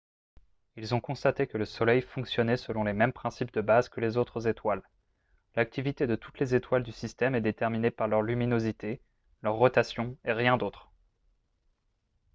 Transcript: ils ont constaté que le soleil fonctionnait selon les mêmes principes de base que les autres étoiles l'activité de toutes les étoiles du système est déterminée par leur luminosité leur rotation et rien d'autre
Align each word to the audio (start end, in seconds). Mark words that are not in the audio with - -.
ils 0.77 0.95
ont 0.95 0.99
constaté 0.99 1.45
que 1.45 1.59
le 1.59 1.65
soleil 1.65 2.01
fonctionnait 2.01 2.57
selon 2.57 2.83
les 2.83 2.93
mêmes 2.93 3.13
principes 3.13 3.53
de 3.53 3.61
base 3.61 3.87
que 3.87 4.01
les 4.01 4.17
autres 4.17 4.47
étoiles 4.47 4.81
l'activité 5.55 6.07
de 6.07 6.15
toutes 6.15 6.39
les 6.39 6.55
étoiles 6.55 6.81
du 6.81 6.91
système 6.91 7.35
est 7.35 7.41
déterminée 7.41 7.91
par 7.91 8.07
leur 8.07 8.23
luminosité 8.23 9.03
leur 9.43 9.53
rotation 9.53 10.17
et 10.25 10.31
rien 10.33 10.57
d'autre 10.57 10.91